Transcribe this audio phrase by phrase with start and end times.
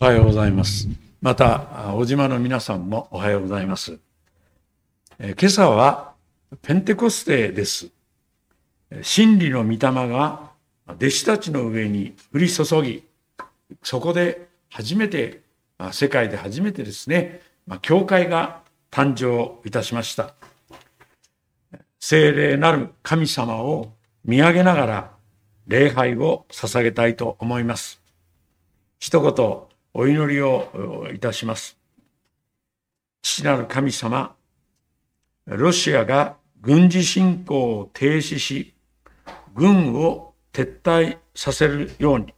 [0.00, 0.88] おはようございます。
[1.20, 3.98] また、小島の皆さんもおはようございます。
[5.18, 6.12] え今朝は
[6.62, 7.88] ペンテコステです。
[9.02, 10.52] 真理の御霊が
[10.86, 13.02] 弟子たちの上に降り注ぎ、
[13.82, 15.40] そこで初めて、
[15.78, 18.60] あ世界で初めてですね、ま教会が
[18.92, 20.32] 誕生いたしました。
[21.98, 23.90] 聖霊なる神様を
[24.24, 25.10] 見上げながら
[25.66, 28.00] 礼拝を捧げたいと思います。
[29.00, 29.67] 一言
[30.00, 31.76] お祈りをいたします。
[33.20, 34.36] 父なる神様、
[35.44, 38.74] ロシアが軍事侵攻を停止し、
[39.56, 42.32] 軍を撤退させるように、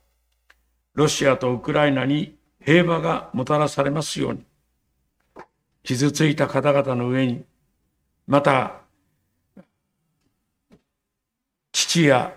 [0.95, 4.47] ロシアとウクライナに平和がもたらされますように、
[5.83, 7.45] 傷ついた方々の上に、
[8.27, 8.81] また、
[11.73, 12.35] 父や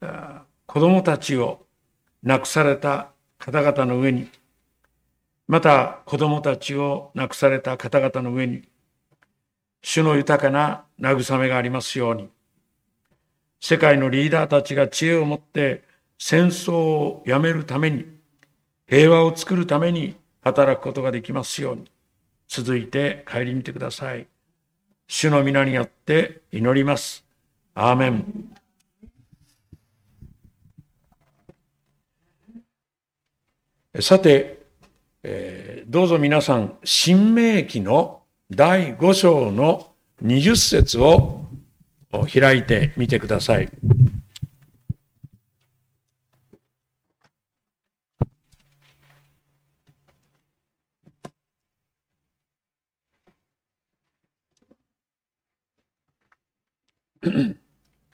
[0.00, 1.66] あ子供たちを
[2.22, 4.28] 亡くされた方々の上に、
[5.46, 8.68] また子供たちを亡くされた方々の上に、
[9.82, 12.28] 主の豊かな慰めがありますように、
[13.60, 15.82] 世界のリーダーたちが知恵を持って
[16.18, 18.06] 戦争をやめるために、
[18.86, 21.90] 平和を作るために働くことができますように、
[22.48, 24.26] 続いて帰り見てください。
[25.06, 27.24] 主の皆によって祈ります。
[27.74, 28.58] アーメン。
[34.00, 34.66] さて、
[35.22, 41.46] えーどうぞ皆さん、新明記の第5章の20節を
[42.30, 43.70] 開いてみてください。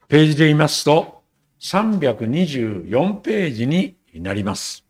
[0.07, 1.25] ページで言いますと、
[1.59, 4.84] 324ページになります。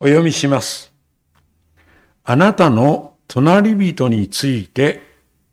[0.00, 0.92] お読みします。
[2.24, 5.00] あなたの隣人について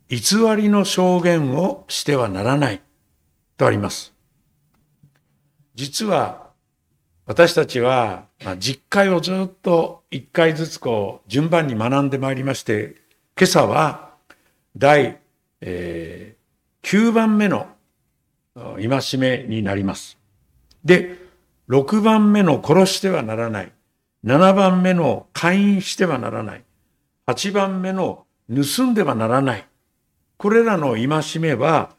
[0.09, 0.19] 偽
[0.55, 2.81] りの証言をしてはならない
[3.57, 4.13] とあります。
[5.75, 6.49] 実は
[7.25, 12.95] 私たちは、まあ、実会をずっと一回ずつこう順番に学んでまいりまして、
[13.37, 14.13] 今朝は
[14.75, 15.19] 第、
[15.61, 16.43] えー
[16.83, 17.67] 9番目の
[18.55, 20.17] 戒めになります。
[20.83, 21.17] で、
[21.69, 23.71] 6番目の殺してはならない。
[24.25, 26.63] 7番目の会員してはならない。
[27.27, 29.67] 8番目の盗んではならない。
[30.37, 31.91] これらの戒めは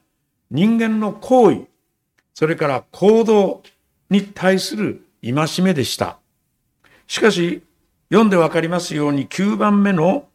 [0.50, 1.66] 人間の行為、
[2.32, 3.62] それから行動
[4.08, 6.18] に対する戒めでした。
[7.06, 7.62] しかし、
[8.08, 10.26] 読んでわかりますように9番目の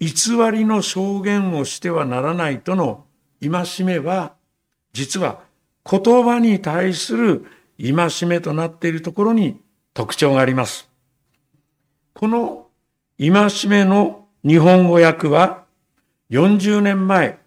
[0.00, 0.10] 偽
[0.52, 3.04] りの証言をしてはならないとの
[3.40, 4.34] 戒めは、
[4.92, 5.40] 実は
[5.90, 7.46] 言葉に対する
[7.78, 9.60] 戒めとなっているところに
[9.94, 10.93] 特徴があります。
[12.14, 12.68] この
[13.18, 15.64] 戒めの日本語訳は
[16.30, 17.40] 40年前、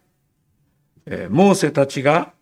[1.30, 2.34] モーセたちが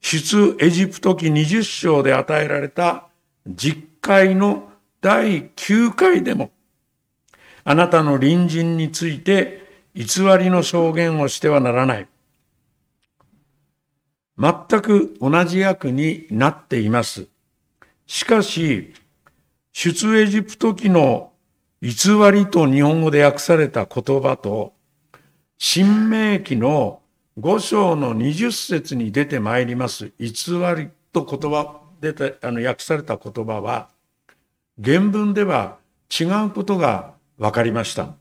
[0.00, 3.08] 出エジプト記20章で与えられた
[3.46, 4.70] 実会の
[5.02, 6.50] 第9回でも、
[7.62, 12.08] あなたの隣人について偽りの証言をしてはならない。
[14.38, 17.26] 全く同じ訳になっています。
[18.06, 18.94] しかし、
[19.74, 21.32] 出エジプト記の
[21.82, 21.92] 偽
[22.32, 24.74] りと日本語で訳された言葉と、
[25.58, 27.00] 新明記の
[27.38, 30.28] 5章の20節に出てまいります偽
[30.76, 33.90] りと言葉、出て、あの、訳された言葉は、
[34.82, 35.78] 原文では
[36.10, 38.14] 違うことが分かりました。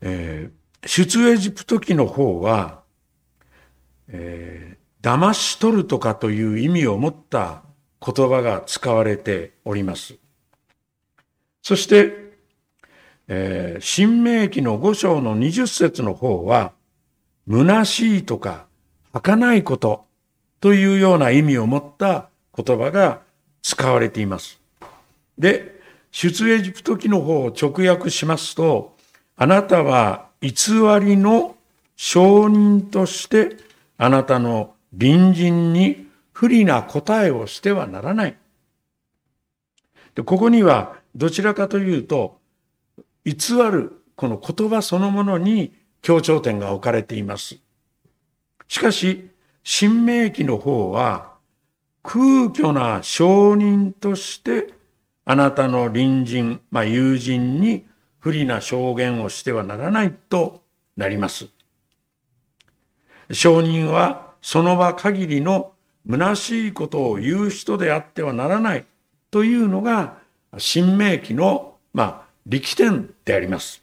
[0.00, 2.82] えー出エジプト記の方は、
[4.06, 7.62] えー騙し取るとかという意味を持った
[8.04, 10.16] 言葉が使われております。
[11.62, 12.28] そして、
[13.26, 16.72] えー新明記の5章の20節の方は、
[17.48, 18.66] 虚しいとか、
[19.12, 20.06] 儚いこと
[20.60, 23.20] というような意味を持った言葉が
[23.62, 24.60] 使われています。
[25.38, 25.80] で、
[26.10, 28.96] 出エジプト記の方を直訳しますと、
[29.36, 30.50] あなたは偽
[31.00, 31.56] りの
[31.96, 33.56] 証人として
[33.96, 36.07] あなたの隣人に
[36.38, 38.36] 不利な答えをしてはならない。
[40.14, 42.38] でここにはどちらかというと、
[43.24, 43.34] 偽
[43.68, 47.58] るこの言葉そのものに強調点が置かれています。
[48.68, 49.30] しかし、
[49.64, 51.32] 新明記の方は
[52.04, 54.72] 空虚な証人として
[55.24, 57.84] あなたの隣人、まあ、友人に
[58.20, 60.62] 不利な証言をしてはならないと
[60.96, 61.48] なります。
[63.32, 65.72] 証人はその場限りの
[66.06, 68.84] 虚しいことを言う人であってはならない
[69.30, 70.18] というのが、
[70.58, 73.82] 新明記の、まあ、力点であります。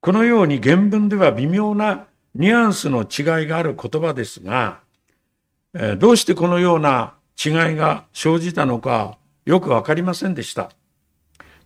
[0.00, 4.80] このように原文では微妙なニュアンスの違いがある言葉ですが、
[5.98, 9.16] どうしてこのような違いが生じたのか
[9.46, 10.70] よくわかりませんでした。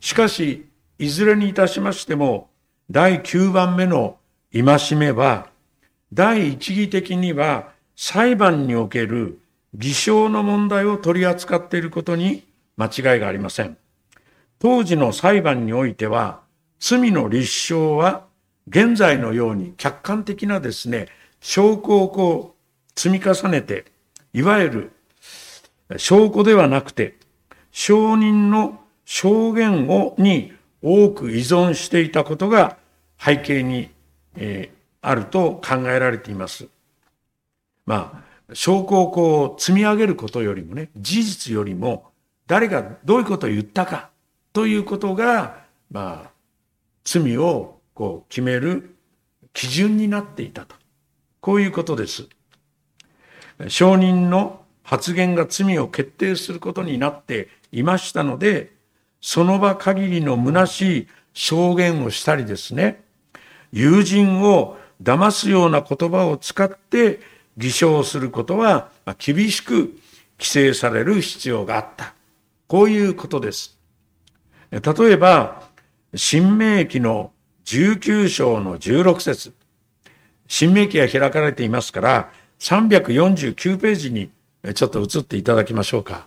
[0.00, 0.66] しかし、
[0.98, 2.50] いずれにいたしましても、
[2.90, 4.18] 第9番目の
[4.52, 5.48] 戒めは、
[6.12, 9.40] 第一義的には裁判における
[9.74, 12.44] 偽証の問題を取り扱っていることに
[12.76, 13.78] 間違いがありません。
[14.58, 16.40] 当時の裁判においては、
[16.78, 18.26] 罪の立証は
[18.68, 21.08] 現在のように客観的なですね、
[21.40, 23.86] 証拠をこう積み重ねて、
[24.34, 24.92] いわゆる
[25.96, 27.16] 証拠ではなくて、
[27.70, 30.52] 証人の証言をに
[30.82, 32.76] 多く依存していたことが
[33.18, 33.90] 背景に、
[34.36, 36.68] えー、あると考えられています。
[37.86, 42.10] まあ、証拠をこう積み上げることよりもね、事実よりも
[42.46, 44.10] 誰がどういうことを言ったか
[44.52, 46.30] ということが、まあ、
[47.04, 48.96] 罪をこう決める
[49.52, 50.76] 基準になっていたと。
[51.40, 52.28] こういうことです。
[53.68, 58.72] 証人の発言が罪を決定することになっていましたので、
[59.20, 63.02] その場限りの虚しい証言をしたりですね、
[63.72, 67.20] 友人を騙すような言葉を使って
[67.56, 69.98] 偽証することは厳しく
[70.38, 72.14] 規制される必要があった。
[72.66, 73.78] こういうことです。
[74.70, 74.80] 例
[75.12, 75.62] えば、
[76.14, 77.32] 新明記の
[77.64, 79.52] 19章の16節
[80.48, 84.30] 新明記が開かれていますから、349ページに
[84.74, 86.26] ちょっと移っていただきましょうか。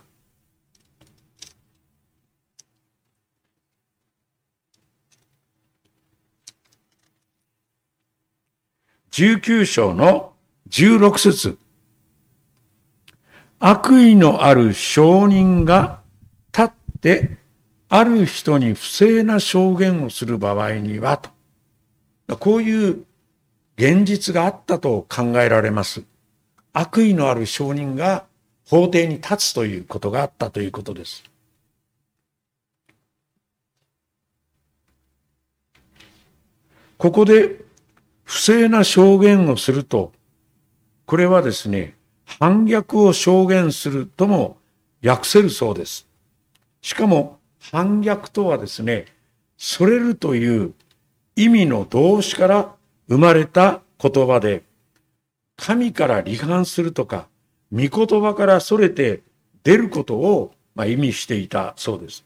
[9.12, 10.29] 19章の
[10.70, 11.58] 16節
[13.58, 16.00] 悪意のある証人が
[16.56, 17.38] 立って
[17.88, 22.36] ある人に不正な証言をする場合にはと。
[22.36, 23.04] こういう
[23.76, 26.04] 現実があったと考えられます。
[26.72, 28.24] 悪意のある証人が
[28.64, 31.24] 法廷に立つということがあったということです。
[36.96, 37.56] ここで
[38.22, 40.12] 不正な証言をすると、
[41.10, 41.96] これはですね、
[42.38, 44.58] 反逆を証言するとも
[45.04, 46.06] 訳せるそうです。
[46.82, 49.06] しかも反逆とはですね、
[49.58, 50.72] それるという
[51.34, 52.76] 意味の動詞から
[53.08, 54.62] 生まれた言葉で、
[55.56, 57.26] 神から離反するとか、
[57.72, 59.22] 御言葉からそれて
[59.64, 62.24] 出ることを、まあ、意味していたそうです。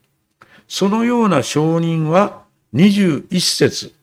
[0.69, 2.43] そのような証人は
[2.75, 3.95] 21節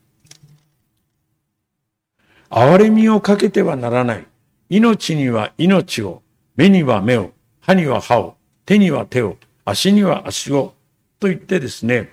[2.50, 4.26] 憐れみをかけてはならない。
[4.72, 6.22] 命には命を、
[6.56, 9.36] 目には目を、歯には歯を、手には手を、
[9.66, 10.72] 足には足を、
[11.20, 12.08] と言ってですね、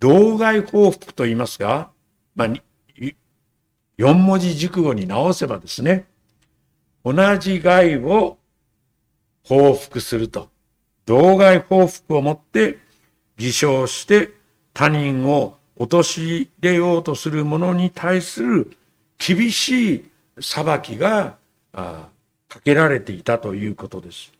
[0.00, 1.90] 道外報復と言いますが、
[2.34, 2.48] まあ、
[3.96, 6.06] 四文字熟語に直せばですね、
[7.04, 8.36] 同じ害を
[9.44, 10.50] 報復すると、
[11.04, 12.78] 道外報復をもって
[13.36, 14.30] 偽証して
[14.74, 18.76] 他人を陥れようとする者に対する
[19.18, 21.36] 厳しい裁きが
[21.76, 24.32] かけられていたということです。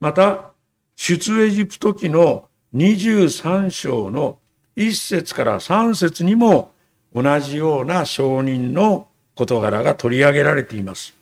[0.00, 0.50] また、
[0.96, 4.38] 出エジプト記の23章の
[4.76, 6.72] 1節から3節にも
[7.14, 11.14] 同じような証人の事柄が取り上げられています。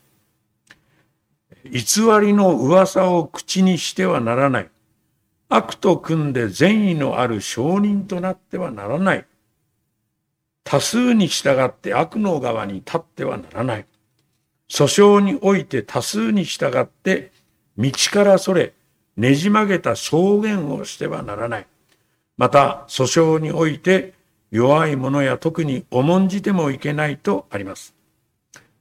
[1.65, 4.71] 偽りの噂を口にしてはならない。
[5.49, 9.27] 悪と組んで善意のある証人となってはならない。
[10.65, 13.87] 多数に従って悪の側に立ってはならない。
[14.69, 17.33] 訴訟において多数に従って
[17.79, 18.73] 道からそれ、
[19.17, 21.67] ねじ曲げた証言をしてはならない。
[22.37, 24.15] また、訴訟において
[24.51, 27.95] 弱い者や特に重んじてもいけないとあります。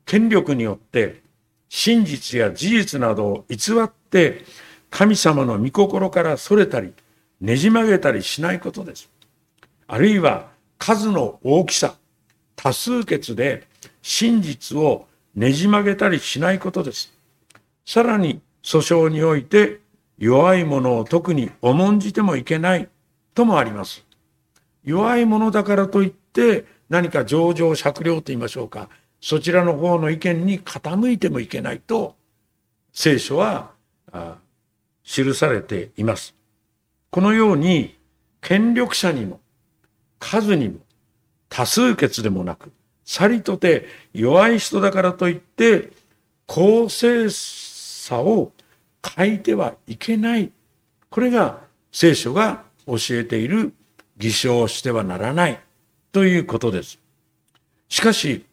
[0.06, 1.22] 権力によって
[1.70, 4.44] 真実や事実などを偽って
[4.89, 6.94] 神様の御心からそれたり、
[7.42, 9.10] ねじ曲げたりしないことです。
[9.88, 11.96] あるいは数の大きさ、
[12.56, 13.68] 多数決で
[14.01, 17.13] 真実をねじ曲げたりしないことです。
[17.86, 19.82] さらに訴訟において
[20.18, 22.89] 弱い者を特に重んじてもいけない
[23.34, 24.06] ともあります。
[24.84, 28.89] 弱い者だからといって何か上場酌量と言いましょうか。
[29.20, 32.15] そちらの方の意見に傾いてもいけないと
[32.94, 33.72] 聖書は
[35.04, 36.36] 記されています。
[37.10, 37.98] このように
[38.42, 39.39] 権力者にも
[40.20, 40.80] 数にも
[41.50, 42.72] 多数決でもなく、
[43.05, 45.91] さりとて弱い人だからといって、
[46.47, 48.51] 公正さを
[49.15, 50.51] 変えてはいけない。
[51.09, 53.74] これが聖書が教えている
[54.17, 55.59] 偽証してはならない
[56.12, 57.00] ということです。
[57.88, 58.45] しかし、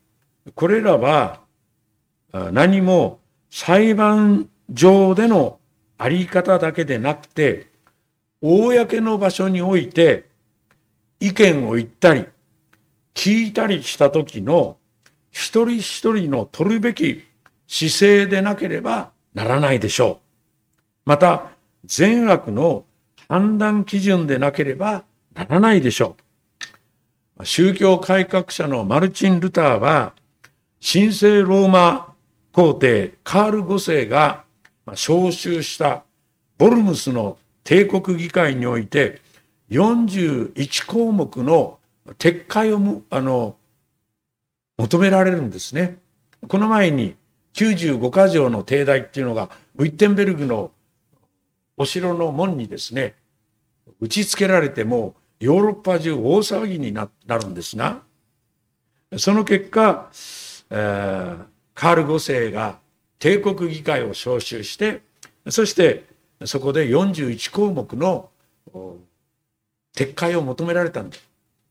[0.55, 1.41] これらは
[2.33, 5.59] 何も裁判上での
[5.99, 7.69] あり方だけでなくて、
[8.41, 10.25] 公の場所において
[11.21, 12.27] 意見を言ったり、
[13.15, 14.77] 聞いたりした時の
[15.31, 17.25] 一人一人の取るべき
[17.67, 20.21] 姿勢でなければならないでしょ
[21.07, 21.11] う。
[21.11, 21.51] また、
[21.85, 22.85] 善悪の
[23.29, 25.05] 判断基準でなければ
[25.35, 26.17] ならないでしょ
[27.39, 27.45] う。
[27.45, 30.15] 宗教改革者のマルチン・ルターは、
[30.81, 32.15] 神聖ローマ
[32.53, 34.45] 皇帝カール5世が
[34.87, 36.05] 招集した
[36.59, 39.21] ボルムスの帝国議会において
[39.71, 41.79] 41項目の
[42.19, 43.57] 撤回をあの
[44.77, 45.99] 求められるんですね。
[46.49, 47.15] この前に
[47.55, 50.73] 95か条の帝大っていうのがウィッテンベルグの
[51.77, 53.15] お城の門にですね
[54.01, 58.03] 打ち付けられてもヨーロッパ中大騒ぎになるんですが
[59.19, 60.11] その結果、
[60.71, 61.45] えー、
[61.75, 62.79] カール5世が
[63.19, 65.03] 帝国議会を招集して
[65.49, 66.05] そして
[66.45, 68.31] そこで41項目の
[69.95, 71.17] 撤回を求められたんだ。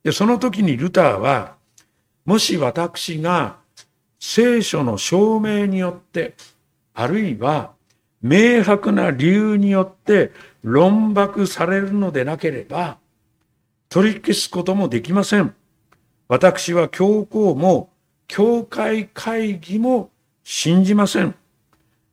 [0.03, 1.55] で、その時にルターは、
[2.25, 3.58] もし私が
[4.20, 6.36] 聖書の証明によって、
[6.93, 7.72] あるいは
[8.22, 10.31] 明白な理由によって
[10.63, 12.98] 論駁されるのでなければ、
[13.89, 15.53] 取り消すこともできません。
[16.27, 17.89] 私は教皇も
[18.27, 20.12] 教会会議も
[20.43, 21.36] 信じません。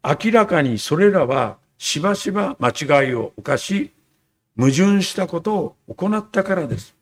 [0.02, 3.92] 明らかにそれらはしばしば間違いを犯し、
[4.57, 6.98] 矛盾したことを行ったからです。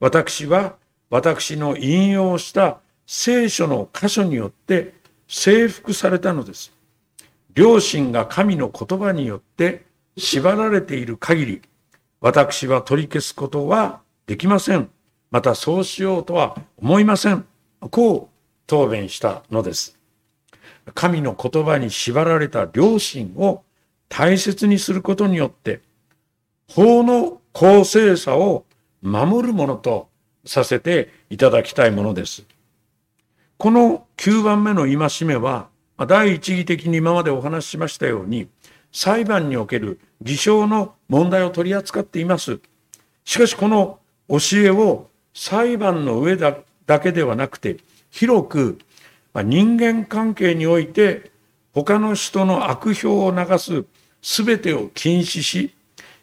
[0.00, 0.76] 私は
[1.10, 4.94] 私の引用した聖書の箇所によって
[5.28, 6.72] 征服されたのです。
[7.54, 9.84] 両親が神の言葉によって
[10.16, 11.62] 縛られている限り、
[12.20, 14.88] 私は取り消すことはできません。
[15.30, 17.44] またそうしようとは思いません。
[17.90, 19.98] こう答弁したのです。
[20.94, 23.62] 神の言葉に縛られた両親を
[24.08, 25.80] 大切にすることによって、
[26.68, 28.64] 法の公正さを
[29.02, 30.08] 守るものと
[30.44, 32.44] させていただきたいものです。
[33.56, 35.68] この9番目の戒めは、
[36.08, 38.48] 第一義的に今までお話ししましたように、
[38.92, 42.58] 裁判における偽証の問題を取り扱っています。
[43.24, 46.56] しかしこの教えを裁判の上だ
[47.00, 47.76] けではなくて、
[48.10, 48.78] 広く
[49.34, 51.30] 人間関係において
[51.72, 53.84] 他の人の悪評を流す
[54.22, 55.74] 全てを禁止し、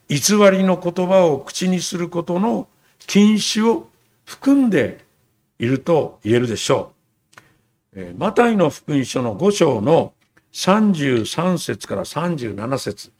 [0.09, 2.67] 偽りの言葉を口にすることの
[3.05, 3.89] 禁止を
[4.25, 5.05] 含んで
[5.59, 6.93] いると言えるでしょ
[7.95, 8.13] う。
[8.17, 10.13] マタイの福音書の5章の
[10.53, 13.11] 33節から37節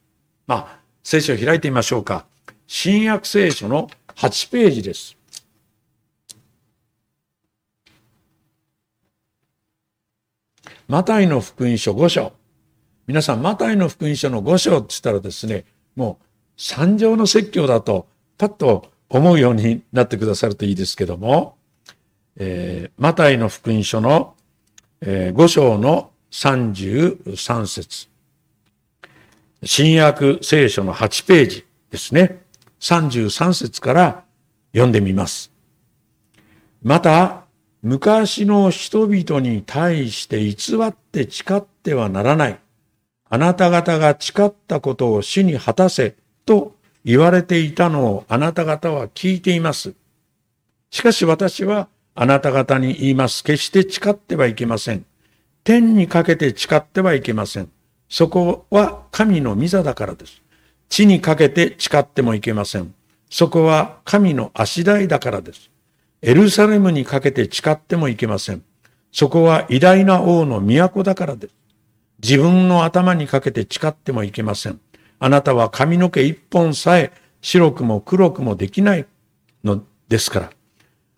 [0.46, 2.26] まあ、聖書を開いてみましょうか。
[2.68, 5.18] 新約聖書の8ページです。
[10.88, 12.34] マタイの福音書5章。
[13.08, 15.66] 皆さん、マタイの福音書の5章って言ったらですね、
[15.96, 16.27] もう
[16.58, 21.56] 三条の説教だと、パッと思うようになってくださるといいですけども、
[22.36, 24.36] えー、マタイの福音書の、
[25.02, 28.08] えー、5章の33節
[29.64, 32.42] 新約聖書の8ページですね。
[32.80, 34.24] 33節から
[34.72, 35.52] 読んでみます。
[36.84, 37.46] また、
[37.82, 42.60] 昔の人々に対して偽って誓ってはならない。
[43.30, 46.16] あなた方が誓ったことを死に果たせ
[46.48, 46.76] と
[47.06, 49.94] 言われていたのをあなた方は聞いています。
[50.90, 53.44] しかし私はあなた方に言います。
[53.44, 55.06] 決して誓ってはいけません。
[55.64, 57.70] 天にかけて誓ってはいけません。
[58.10, 60.42] そこは神の御座だからです。
[60.90, 62.94] 地にかけて誓ってもいけません。
[63.30, 65.70] そこは神の足台だからです。
[66.22, 68.64] エルサレムにかけて誓ってもいけません。
[69.12, 71.54] そこは偉大な王の都だからです。
[72.24, 74.80] 自分の頭にかけて誓ってもいけません。
[75.20, 79.06] あなたは髪の毛一本さえ白くも黒くもできない
[79.64, 80.52] のですから。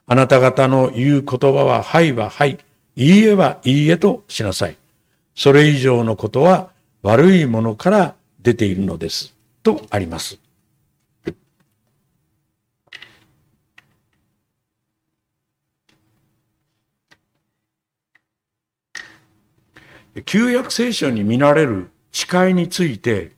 [0.07, 2.57] あなた方の言う言葉ははいははい、
[2.95, 4.77] いいえはいいえとしなさい。
[5.35, 6.71] それ以上のことは
[7.03, 9.35] 悪いものから出ているのです。
[9.63, 10.39] とあります。
[20.25, 23.31] 旧約聖書に見られる誓いについて、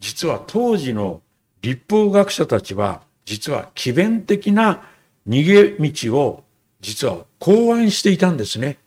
[0.00, 1.22] 実は当時の
[1.62, 4.88] 立法学者たちは、実は奇弁的な
[5.28, 6.44] 逃げ道を
[6.80, 8.78] 実は考案していたんですね。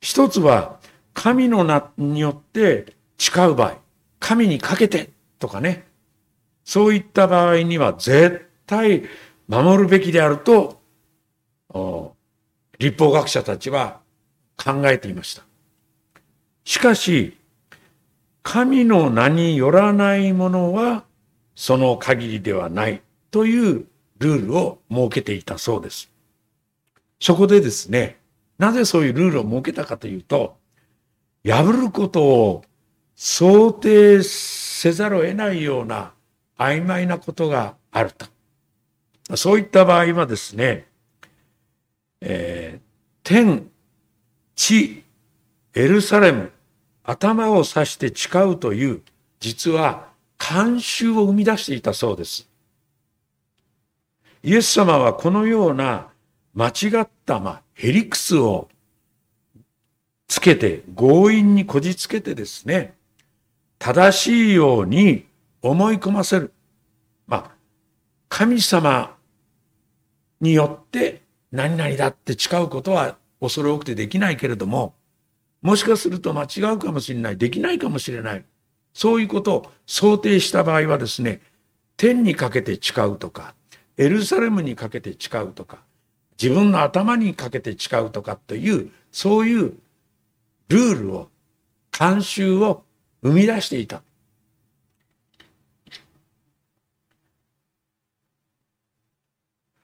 [0.00, 0.78] 一つは
[1.14, 3.78] 神の名によって誓う場合、
[4.20, 5.86] 神にかけてとかね、
[6.64, 9.02] そういった場合には絶対
[9.48, 10.80] 守るべきであると、
[12.78, 14.00] 立法学者たちは
[14.56, 15.42] 考えていました。
[16.64, 17.36] しかし、
[18.42, 21.04] 神の名によらないものは
[21.54, 23.86] その限りではないという
[24.18, 26.10] ルールを設けていたそうです。
[27.20, 28.18] そこでですね、
[28.58, 30.56] なぜそういうルールを設けたかというと、
[31.44, 32.64] 破ることを
[33.14, 36.12] 想定せざるを得ないような
[36.56, 38.26] 曖昧なことがあると。
[39.36, 40.86] そういった場合はですね、
[42.20, 42.80] えー、
[43.22, 43.70] 天、
[44.54, 45.04] 地、
[45.74, 46.50] エルサレム、
[47.10, 49.02] 頭を指して誓うという、
[49.40, 52.48] 実は慣習を生み出していたそうです。
[54.42, 56.08] イエス様はこのような
[56.54, 58.68] 間違った、まあ、ヘリクスを
[60.28, 62.94] つけて、強引にこじつけてですね、
[63.78, 65.26] 正しいように
[65.62, 66.52] 思い込ませる。
[67.26, 67.50] まあ、
[68.28, 69.16] 神様
[70.40, 74.94] によって何々だって誓うことは恐れ多くてできないけれども、
[75.62, 78.44] もしかすると間違うかもしれない、できないかもしれない。
[78.94, 81.40] そういうことを想定した場合はですね、
[81.96, 83.54] 天にかけて誓うとか、
[83.96, 85.78] エルサレムにかけて誓うとか、
[86.40, 89.74] 自分の頭にかけて誓うとかという、そういう
[90.68, 91.28] ルールを、
[91.92, 92.84] 慣習を
[93.22, 94.02] 生み出していた。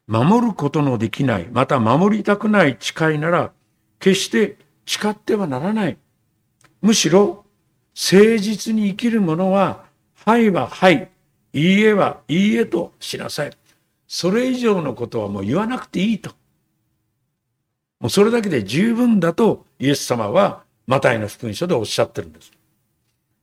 [0.07, 3.53] 守ることのできない、また守りたくない誓いなら、
[3.99, 4.57] 決して
[4.87, 5.99] 誓ってはならない。
[6.81, 7.45] むしろ、
[7.95, 9.85] 誠実に生きる者は、
[10.25, 11.11] はいははい、
[11.53, 13.51] いいえはいいえとしなさい。
[14.07, 16.31] それ以上のことはもう言わなくていいと。
[17.99, 22.53] もうそれだけで十分だとイエス様はマタイの福音書でおっしゃってるんです。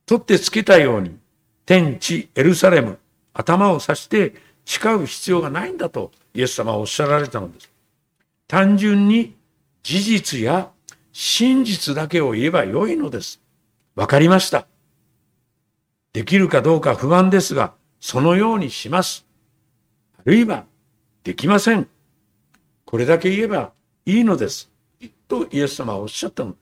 [0.06, 1.18] 取ってつけたように
[1.65, 3.00] 天地エルサレム
[3.34, 7.72] 頭を指して誓う必要がないんだとイエス様はおっしゃられたのです。
[8.48, 9.36] 単純に
[9.82, 10.70] 事実や
[11.13, 13.41] 真実だけを言えばよいのです。
[13.95, 14.67] わかりました。
[16.12, 19.26] できるかどうか不安ですが、そのようにします。
[20.17, 20.65] あるいは、
[21.23, 21.88] できません。
[22.86, 23.71] これだけ言えば
[24.06, 24.69] いいのです。
[25.28, 26.56] とイエス様はおっしゃったの。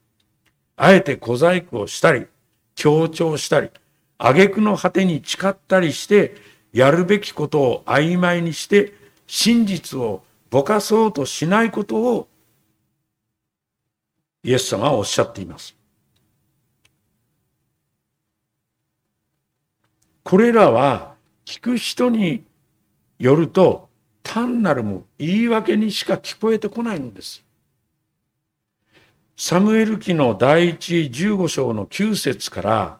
[0.76, 2.26] あえて小細工をしたり、
[2.74, 3.70] 強調したり、
[4.18, 6.34] 挙句の果てに誓ったりして、
[6.72, 8.94] やるべきことを曖昧にして、
[9.26, 12.28] 真実をぼかそうとしないことを、
[14.44, 15.76] イエス様はおっしゃっています。
[20.24, 22.44] これらは聞く人に
[23.18, 23.88] よると
[24.22, 27.44] 単なるも言い訳にしか聞こえてこないのです。
[29.36, 32.98] サムエル記の第一十五章の九節から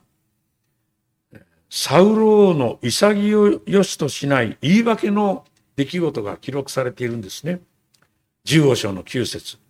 [1.71, 5.45] サウロ王の潔しとしない言い訳の
[5.77, 7.61] 出来事が記録されているんですね。
[8.45, 9.62] 十五章の九節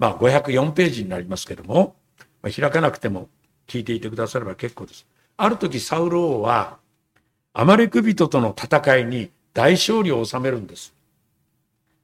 [0.00, 1.94] まあ504ページになりますけども、
[2.42, 3.28] まあ、開かなくても
[3.68, 5.06] 聞いていてくだされば結構です。
[5.36, 6.80] ある時サウロ王は
[7.52, 10.94] アマレク人との戦いに大勝利を収めるんです。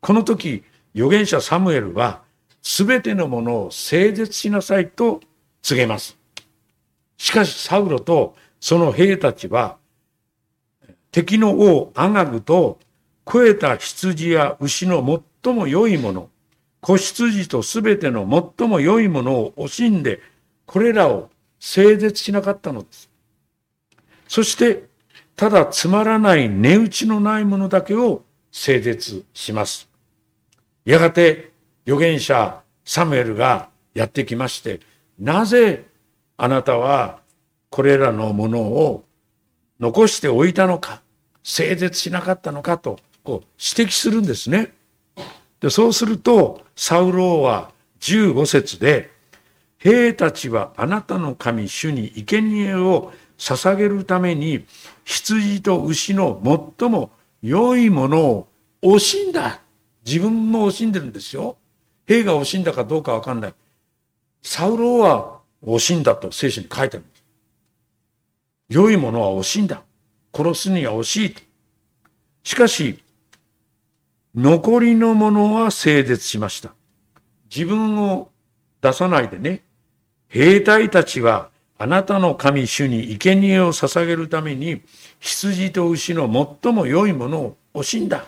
[0.00, 2.22] この時、預言者サムエルは、
[2.62, 5.20] すべてのものを整絶しなさいと
[5.62, 6.18] 告げます。
[7.16, 9.76] しかし、サウロとその兵たちは、
[11.12, 12.78] 敵の王アガグと
[13.24, 16.28] 肥えた羊や牛の最も良いもの、
[16.86, 20.20] 子羊とすべての最も良いものを惜しんで、
[20.66, 23.10] これらを整絶しなかったのです。
[24.28, 24.84] そして、
[25.34, 28.22] ただつまらない値打ちのないものだけを
[28.52, 29.88] 整絶します。
[30.84, 31.50] やがて
[31.88, 34.78] 預言者サムエルがやってきまして、
[35.18, 35.86] なぜ
[36.36, 37.18] あなたは
[37.68, 39.04] これらのものを
[39.80, 41.02] 残しておいたのか、
[41.42, 44.75] 整絶しなかったのかとこう指摘するんですね。
[45.60, 49.10] でそうすると、サウローは15節で、
[49.78, 54.64] 兵たちはあなたの神主に生贄を捧げるために
[55.04, 56.40] 羊と牛の
[56.78, 57.10] 最も
[57.42, 58.48] 良いものを
[58.82, 59.60] 惜しんだ。
[60.04, 61.56] 自分も惜しんでるんですよ。
[62.06, 63.54] 兵が惜しんだかどうかわかんない。
[64.42, 67.24] サウローは惜しんだと聖書に書いてあるんです。
[68.68, 69.82] 良いものは惜しんだ。
[70.34, 71.34] 殺すには惜しい。
[72.44, 73.02] しかし、
[74.36, 76.74] 残りのものは整絶しました。
[77.52, 78.30] 自分を
[78.82, 79.62] 出さないでね、
[80.28, 84.82] 兵隊たちはあなたの神主に生贄を捧げるために
[85.20, 86.30] 羊と牛の
[86.62, 88.26] 最も良いものを惜しんだ。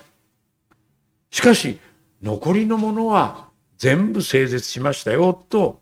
[1.31, 1.79] しかし、
[2.23, 5.81] 残りのものは全部整絶しましたよ、と、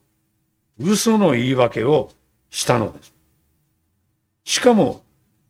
[0.78, 2.10] 嘘の言い訳を
[2.50, 3.14] したのです。
[4.44, 5.04] しかも、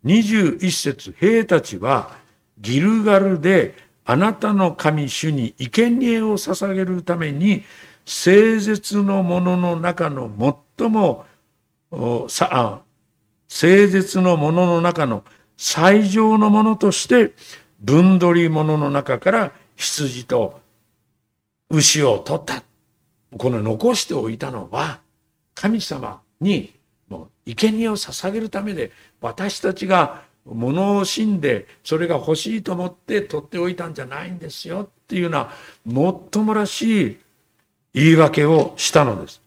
[0.05, 2.17] 21節、兵たちは、
[2.59, 7.65] ギルガルであなたの神主に生贄を捧げるために、
[8.05, 10.31] 聖絶のものの中の
[10.79, 11.27] 最も、
[12.29, 12.83] さ
[13.49, 15.25] 聖絶のものの中の
[15.57, 17.35] 最上のものとして、
[17.81, 20.61] 分取り物の中から羊と
[21.69, 22.63] 牛を取った。
[23.37, 25.01] この残しておいたのは、
[25.57, 26.73] 神様に
[27.09, 35.51] もう生贄を捧げるためで、私たちが物を惜しんで、それが欲しいと思って取っておいたんじゃないんですよっていうような、
[35.85, 37.19] もっともらしい
[37.93, 39.43] 言い訳をしたのです。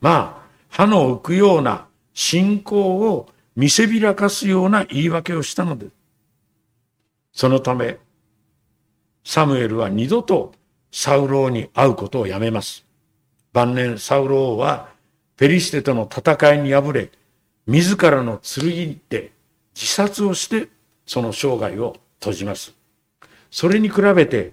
[0.00, 5.92] まあ、歯の浮くような信仰を見せびらかすような言い訳をしたのです。
[7.32, 7.98] そのため、
[9.24, 10.52] サムエルは二度と
[10.90, 12.86] サウローに会うことをやめます。
[13.52, 14.88] 晩年サウローは
[15.36, 17.10] ペリシテとの戦いに敗れ、
[17.66, 19.32] 自らの剣で
[19.80, 20.68] 自殺をして
[21.06, 22.74] その生涯を閉じます。
[23.48, 24.52] それに比べて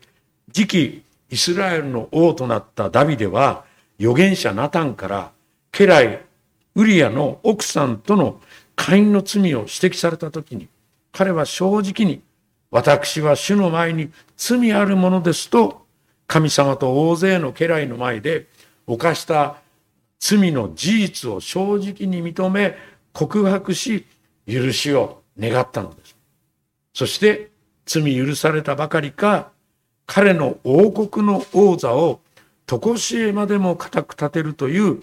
[0.54, 3.66] 次期イスラエルの王となったダビデは
[4.00, 5.32] 預言者ナタンから
[5.72, 6.22] 家来
[6.76, 8.40] ウリアの奥さんとの
[8.76, 10.68] 会員の罪を指摘された時に
[11.12, 12.22] 彼は正直に
[12.70, 15.86] 私は主の前に罪あるものですと
[16.28, 18.48] 神様と大勢の家来の前で
[18.86, 19.58] 犯した
[20.20, 22.78] 罪の事実を正直に認め
[23.14, 24.06] 告白し
[24.48, 26.18] 許しを願ったのです。
[26.94, 27.52] そして
[27.86, 29.52] 罪許されたばかりか
[30.06, 32.22] 彼の王国の王座を
[32.68, 35.02] 常しえまでも固く立てるという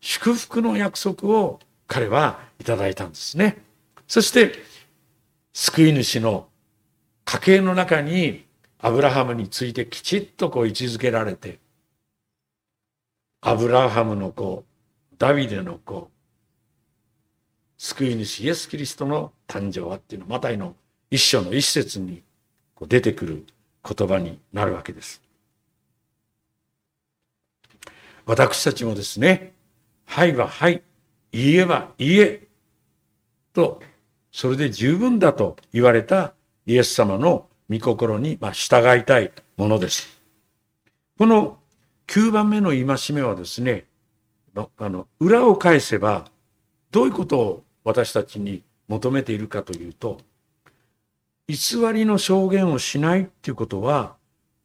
[0.00, 3.62] 祝福の約束を彼はいただいたんですね。
[4.06, 4.52] そして
[5.52, 6.48] 救い主の
[7.24, 8.44] 家計の中に
[8.78, 11.58] アブラハムについてきちっとこう位置づけられて、
[13.40, 14.64] アブラハムの子、
[15.18, 16.09] ダビデの子、
[17.82, 20.76] 救い主イエス・キリストの誕生はっていうのは、マタイの
[21.10, 22.22] 一章の一節に
[22.74, 23.46] こう出てくる
[23.82, 25.22] 言葉になるわけです。
[28.26, 29.54] 私たちもですね、
[30.04, 30.82] はいははい、
[31.32, 32.48] いいえはいいえ、
[33.54, 33.80] と、
[34.30, 36.34] それで十分だと言われた
[36.66, 40.20] イエス様の御心に従いたいものです。
[41.16, 41.56] この
[42.08, 43.86] 9番目の戒めはですね、
[44.54, 46.26] あの、裏を返せば、
[46.90, 50.18] どういうことを私たちに求めているかというと、
[51.48, 51.56] 偽
[51.92, 54.16] りの証言をしないっていうことは、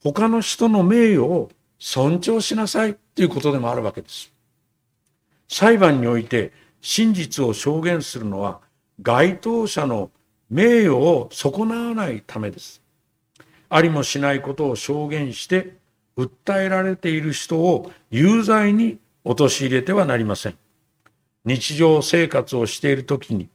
[0.03, 1.49] 他の人の名誉を
[1.79, 4.31] 尊重しなさいっていうことでもあるわけです。
[5.47, 6.51] 裁判において
[6.81, 8.61] 真実を証言するのは
[9.01, 10.11] 該当者の
[10.49, 12.81] 名誉を損なわないためです。
[13.69, 15.75] ありもしないことを証言して
[16.17, 20.57] 訴えられている人を有罪に陥れてはなりません。
[21.45, 23.49] 日常生活をしているときに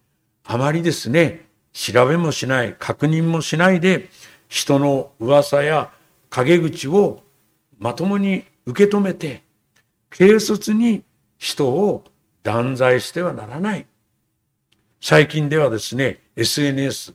[0.45, 4.09] あまりですね、調べもしない、確認もしないで
[4.49, 5.93] 人の噂や
[6.29, 7.23] 陰口を
[7.79, 9.43] まともに受け止めて
[10.11, 11.05] 軽率に
[11.39, 12.05] 人を
[12.43, 13.87] 断罪してはならない。
[15.01, 17.15] 最近ではですね、SNS、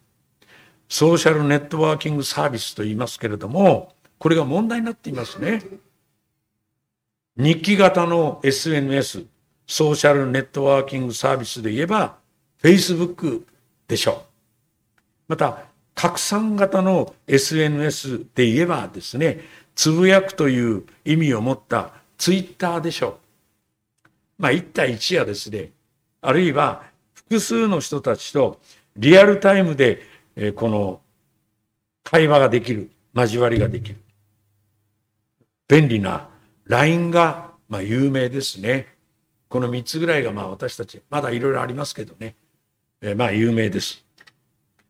[0.90, 5.62] ソーシャルネットワーキングサービスと言いますけれども、これが問題になっていますね。
[7.38, 9.26] 日記型の SNS、
[9.68, 12.18] ソーシャルネットワーキングサービスで言えば、
[12.62, 13.44] Facebook
[13.88, 14.22] でしょう。
[15.30, 19.42] また、拡散型の SNS で言えばですね、
[19.76, 23.20] つぶやくという意味を持ったツイッターでしょ
[24.08, 24.10] う。
[24.38, 25.72] まあ、一対一やですね、
[26.22, 28.60] あるいは複数の人たちと
[28.98, 30.02] リアルタイムで
[30.36, 31.02] えこの
[32.04, 33.98] 会話ができる、交わりができる。
[35.68, 36.30] 便利な
[36.66, 38.95] LINE が、まあ、有名ですね。
[39.56, 42.36] この3つぐらいがまあ私たち、まだいろいろありますけどね。
[43.02, 44.04] えまあ有名です。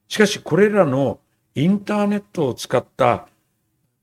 [0.07, 1.19] しかしこれらの
[1.53, 3.27] インターネットを使った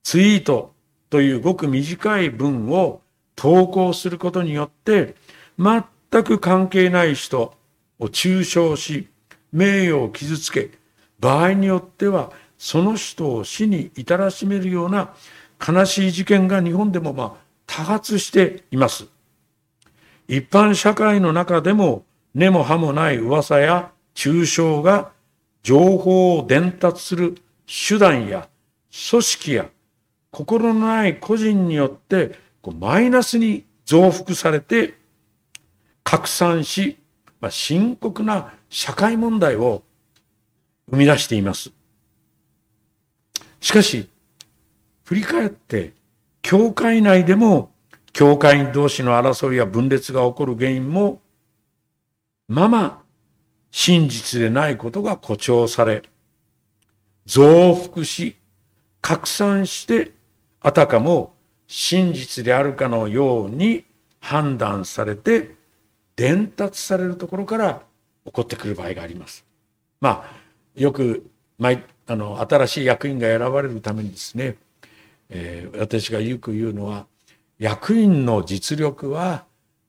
[0.04, 0.72] ツイート
[1.10, 3.00] というごく短い文を
[3.34, 5.16] 投稿することによって
[5.58, 5.82] 全
[6.22, 7.54] く関係ない人
[7.98, 9.08] を中傷し
[9.50, 10.70] 名誉を傷つけ
[11.18, 15.12] 場合によってはその人を死に至らしめるような
[15.58, 17.34] 悲しい事件が日本でもまあ
[17.66, 19.11] 多発しています。
[20.32, 25.12] 一般社会の中でも根も葉もない噂や抽象が
[25.62, 27.34] 情報を伝達する
[27.66, 28.48] 手段や
[29.10, 29.68] 組織や
[30.30, 32.38] 心のない個人によって
[32.78, 34.94] マイナスに増幅されて
[36.02, 36.96] 拡散し、
[37.42, 39.82] まあ、深刻な社会問題を
[40.90, 41.72] 生み出しています。
[43.60, 44.08] しかし、
[45.04, 45.92] 振り返って、
[46.40, 47.71] 教会内でも、
[48.12, 51.20] 教会員同士の争いや分裂が起こる原因も、
[52.48, 53.02] まま
[53.70, 56.02] 真実でないことが誇張され、
[57.24, 58.36] 増幅し、
[59.00, 60.12] 拡散して、
[60.60, 61.34] あたかも
[61.66, 63.84] 真実であるかのように
[64.20, 65.56] 判断されて、
[66.14, 67.82] 伝達されるところから
[68.26, 69.44] 起こってくる場合があります。
[70.00, 70.34] まあ、
[70.76, 74.56] よく、毎、あの、新しい役員が選ばれるためにですね、
[75.30, 77.06] えー、私がよく言うのは、
[77.62, 79.44] 役員の実力は、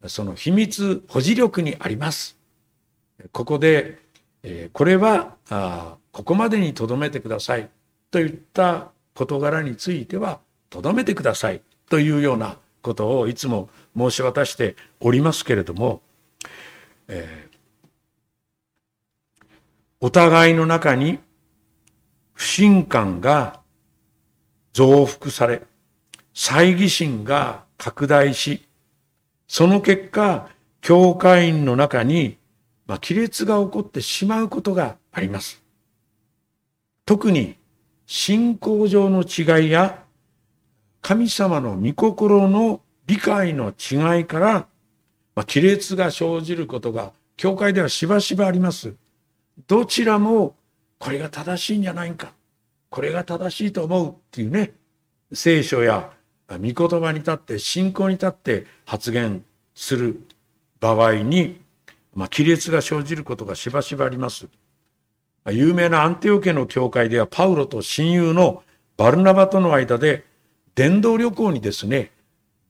[0.05, 2.37] その秘密保持力にあります。
[3.31, 3.97] ここで、
[4.43, 7.67] え、これはあここまでに留めてください
[8.11, 16.03] といった事柄については留めてくださいというようなことをいつも申し渡しておりますけれども、
[17.07, 19.45] えー、
[19.99, 21.17] お互いの中に
[22.33, 23.61] 不信感が
[24.73, 25.63] 増幅され、
[26.33, 28.67] 猜疑心が拡大し、
[29.47, 30.49] その結果、
[30.81, 32.37] 教会員の中に
[32.85, 35.61] まあ、亀裂が起こってしまうことがあります。
[37.05, 37.55] 特に
[38.05, 40.03] 信仰上の違いや
[41.01, 44.67] 神様の御心の理解の違いから、
[45.35, 48.93] まあ、亀裂が生じることが教会ではしばしばあります。
[49.67, 50.55] どちらも
[50.99, 52.33] これが正しいんじゃないか。
[52.89, 54.73] これが正しいと思うっていうね、
[55.33, 56.11] 聖書や
[56.57, 59.43] 御言葉に立って信仰に立って発言
[59.75, 60.25] する
[60.79, 61.63] 場合に
[62.15, 64.47] まあ、亀裂が生じることがしばしばあります。
[65.49, 68.63] 有名なアンテオ家の教会では、パウロと親友の
[68.97, 70.25] バルナバとの間で、
[70.75, 72.11] 伝道旅行にですね、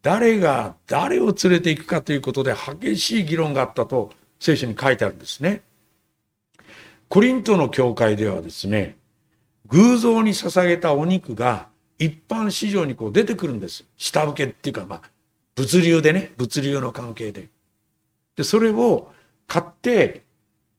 [0.02, 5.62] 誰が誰を連れて行くかということで激しい議論があったと聖書に書いてあるんですね。
[7.08, 8.98] コリントの教会ではですね、
[9.68, 11.68] 偶像に捧げたお肉が
[12.04, 13.86] 一般市場にこう出てくるんです。
[13.98, 15.02] 下請けっていうか、まあ、
[15.56, 17.48] 物流でね、物流の関係で。
[18.36, 19.12] で、それを
[19.48, 20.24] 買って、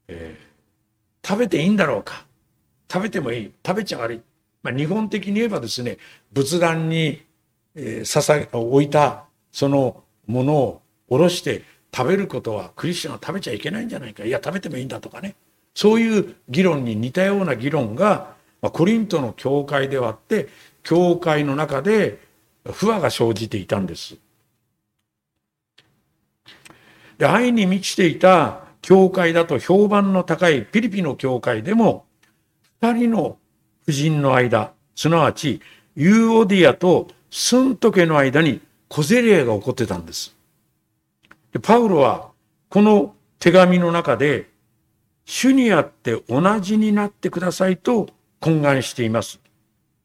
[0.09, 2.27] えー、食べていいんだろうか。
[2.93, 3.53] 食べてもいい。
[3.67, 4.21] 食べちゃ悪い。
[4.63, 5.99] まあ、日本的に言えばですね、
[6.33, 7.25] 仏壇に、
[7.75, 11.63] えー、捧げ、置いたそのものをおろして
[11.95, 14.25] 食べることはクリスチャンは食べちゃいけないんじゃないか。
[14.25, 15.37] いや、食べてもいいんだとかね。
[15.75, 20.49] そういう議論に似たような議論が、まあ、コリントの教会ではあって、
[20.85, 22.21] 教会の中で
[22.73, 24.17] 不和が生じていたんです。
[27.19, 32.05] で愛に満ちていた教会だと評判の高いピリピの教会でも、
[32.83, 33.39] 二人の
[33.89, 35.61] 夫人の間、すなわち
[35.97, 40.37] ユーオディアとスントケの間に小競り合いが起こってたんです。
[41.53, 42.31] でパウロは
[42.69, 44.51] この手紙の中で、
[45.25, 48.09] 主にあって同じになってくださいと
[48.41, 49.41] 懇願しています。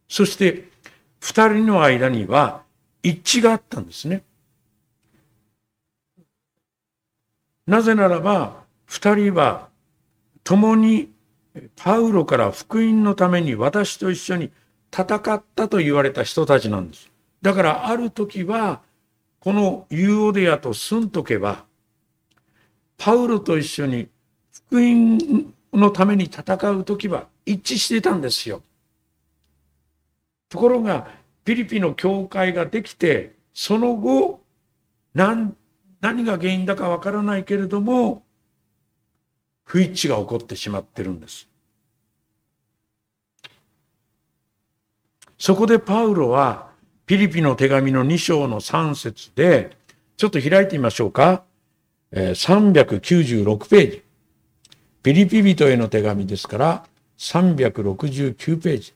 [0.10, 0.68] そして
[1.20, 2.64] 二人の間には
[3.04, 4.24] 一致があったんですね。
[7.68, 9.70] なぜならば、二人は
[10.44, 11.12] 共に
[11.76, 14.52] パウロから福音のために私と一緒に
[14.92, 17.12] 戦ったと言われた人たちなんです。
[17.44, 18.82] だからある時は、
[19.40, 21.66] このユーオデアとスントケは、
[22.98, 24.10] パウロと一緒に
[24.52, 28.64] 福音のために戦う時は一致してたんですよ。
[30.50, 31.08] ところが、
[31.46, 34.44] ピリピの教会ができて、その後、
[35.14, 35.56] 何
[36.02, 38.24] 何が原因だかわからないけれども、
[39.64, 41.48] 不一致が起こってしまってるんです。
[45.38, 46.70] そこでパウロは、
[47.06, 49.78] ピリピの手紙の2章の3節で、
[50.18, 51.44] ちょっと開いてみましょうか。
[52.12, 54.04] え、396ページ。
[55.02, 56.86] ピリピ人への手紙ですから、
[57.18, 58.94] 369ページ。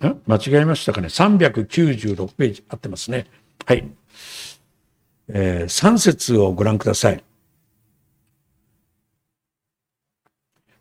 [0.00, 3.26] 間違えましたかね？396ページ合ってますね。
[3.66, 3.88] はい。
[5.28, 7.22] えー、3節をご覧ください。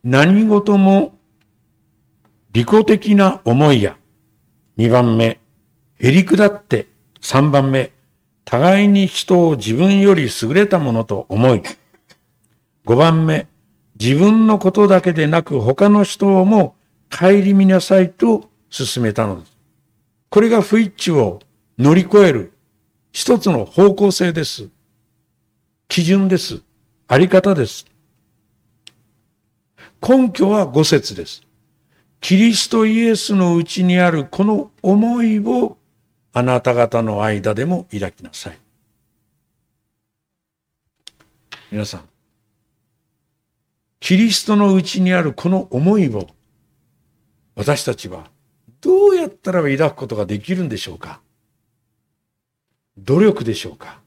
[0.04, 1.18] 何事も
[2.54, 3.98] 利己的な思いや、
[4.78, 5.40] 2番目、
[6.00, 6.88] へりくだって、
[7.22, 7.92] 3番目、
[8.46, 11.62] 互いに人を自分より優れたものと思い、
[12.86, 13.48] 5番目、
[14.00, 16.76] 自分のことだけでなく他の人をも
[17.12, 19.58] 顧みなさいと進めたのです。
[20.30, 21.40] これが不一致を
[21.78, 22.54] 乗り越える
[23.12, 24.70] 一つの方向性です。
[25.88, 26.62] 基準です。
[27.08, 27.86] あり方です。
[30.08, 31.42] 根拠は五節です。
[32.20, 35.78] キリストイエスのうちにあるこの思いを
[36.34, 38.60] あなた方の間でも抱きなさい。
[41.72, 42.02] 皆さん、
[44.00, 46.28] キリストのうちにあるこの思いを
[47.56, 48.30] 私たちは
[48.82, 51.22] どうやったら抱くことができるんでしょうか？
[52.98, 54.00] 努力でしょうか？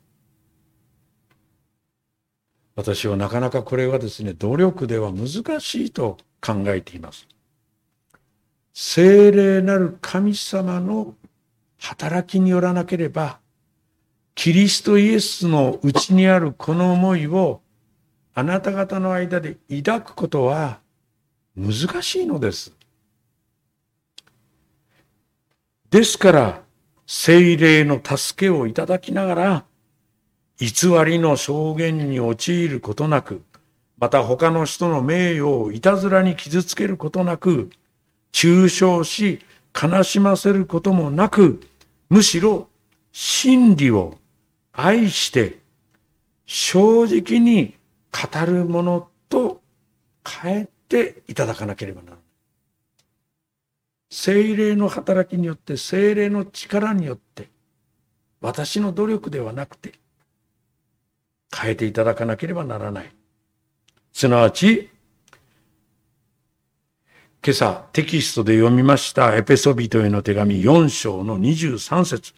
[2.77, 7.27] 私はなかなかこれはですね、努力では難しいと考えています。
[8.73, 11.15] 聖霊なる神様の
[11.79, 13.39] 働きによらなければ、
[14.35, 17.61] キリストイエスのうちにあるこの思いを
[18.33, 20.81] あなた方の間で抱くことは
[21.57, 22.73] 難しいのです。
[25.91, 26.63] ですから、
[27.05, 29.65] 聖霊の助けをいただきながら、
[30.59, 33.43] 偽りの証言に陥ることなく、
[33.99, 37.71] また他の人の名誉をいたずらに傷つけることなく、
[38.33, 39.41] 抽象し
[39.75, 41.61] 悲しませることもなく、
[42.09, 42.69] むしろ
[43.11, 44.19] 真理を
[44.73, 45.59] 愛して
[46.47, 47.75] 正直に
[48.13, 49.61] 語るものと
[50.25, 52.20] 変えていただかなければならない。
[54.11, 57.49] 精霊の働きによって、精霊の力によって、
[58.41, 59.95] 私の努力ではなくて、
[61.55, 63.13] 変えていただかなければならない。
[64.13, 64.91] すなわち、
[67.43, 72.35] 今朝テキストで読みましたエペソビトへの手紙4章の23節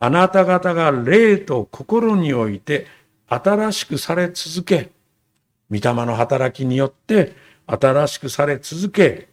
[0.00, 2.88] あなた方が霊と心において
[3.28, 4.90] 新しくされ続け、
[5.70, 7.34] 御霊の働きによって
[7.66, 9.28] 新しくされ続け、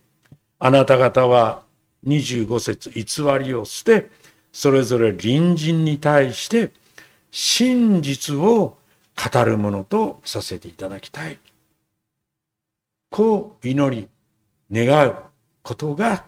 [0.59, 1.63] あなた方は
[2.05, 4.09] 25節偽りを捨て、
[4.51, 6.71] それぞれ隣人に対して
[7.31, 8.77] 真実を
[9.15, 11.37] 語るものとさせていただきたい。
[13.09, 14.07] こう祈り、
[14.71, 15.15] 願う
[15.63, 16.25] ことが、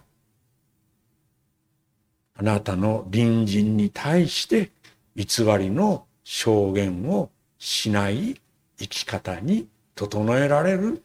[2.36, 4.70] あなたの隣人に対して
[5.14, 8.40] 偽りの証言をしない
[8.78, 11.02] 生き方に整えられる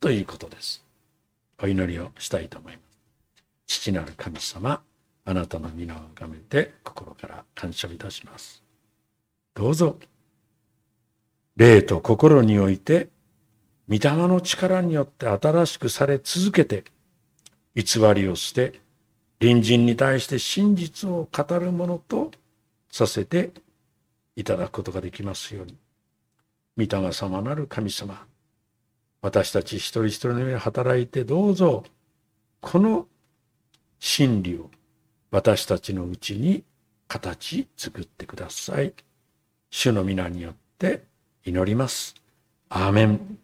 [0.00, 0.87] ということです。
[1.60, 2.98] お祈りをしたいと思います。
[3.66, 4.82] 父なる神様、
[5.24, 8.62] あなたの皆をがめて心から感謝いたします。
[9.54, 9.98] どうぞ、
[11.56, 13.08] 霊と心において、
[13.88, 16.84] 御霊の力によって新しくされ続けて、
[17.74, 18.80] 偽りをして、
[19.40, 22.30] 隣人に対して真実を語るものと
[22.90, 23.50] させて
[24.36, 25.76] いただくことができますように。
[26.76, 28.24] 御霊様なる神様、
[29.20, 31.84] 私たち一人一人の上に働いてどうぞ、
[32.60, 33.06] この
[33.98, 34.70] 真理を
[35.30, 36.64] 私たちのうちに
[37.08, 38.94] 形作ってください。
[39.70, 41.02] 主の皆によって
[41.44, 42.14] 祈ります。
[42.68, 43.38] アーメン。